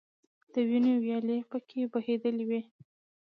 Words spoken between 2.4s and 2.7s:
دي.